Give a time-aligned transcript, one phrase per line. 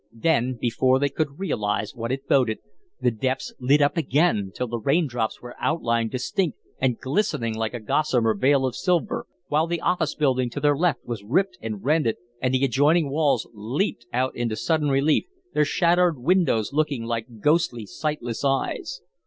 [0.11, 2.57] Then, before they could realize what it boded,
[2.99, 7.79] the depths lit up again till the raindrops were outlined distinct and glistening like a
[7.79, 12.15] gossamer veil of silver, while the office building to their left was ripped and rended
[12.41, 17.85] and the adjoining walls leaped out into sudden relief, their shattered windows looking like ghostly,
[17.85, 19.03] sightless eyes.